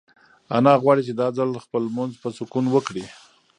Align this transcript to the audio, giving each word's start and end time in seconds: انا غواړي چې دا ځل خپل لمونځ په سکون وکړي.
انا 0.57 0.73
غواړي 0.81 1.01
چې 1.07 1.13
دا 1.21 1.27
ځل 1.37 1.49
خپل 1.65 1.81
لمونځ 1.87 2.13
په 2.23 2.29
سکون 2.37 2.65
وکړي. 2.71 3.05